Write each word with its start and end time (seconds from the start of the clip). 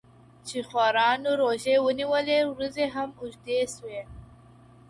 چي 0.47 0.57
خوارانو 0.67 1.31
روژې 1.41 1.75
و 1.81 1.87
نيولې، 1.99 2.39
ورځي 2.53 2.85
هم 2.95 3.09
اوږدې 3.19 3.59
سوې. 3.75 4.01